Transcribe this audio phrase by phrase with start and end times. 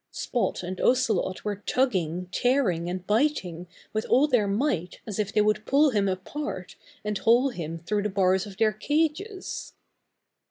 [0.09, 5.41] Spot and Ocelot were tugging, tearing and biting with all their might as if they
[5.41, 9.73] would pull him apart and haul him through the bars of their cages.